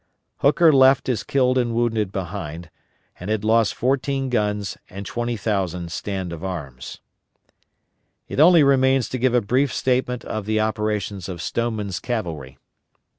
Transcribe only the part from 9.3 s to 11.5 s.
a brief statement of the operations of